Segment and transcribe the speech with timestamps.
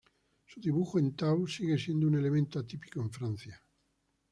[0.47, 3.63] Su dibujo en tau sigue siendo un elemento atípico en Francia.